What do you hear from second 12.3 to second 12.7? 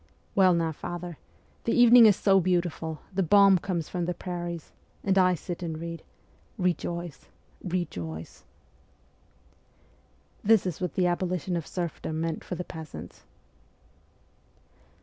for the